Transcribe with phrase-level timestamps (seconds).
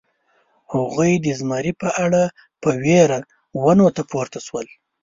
[0.73, 2.23] هغوی د زمري په اړه
[2.61, 3.19] په وېره
[3.63, 4.67] ونو ته پورته شول.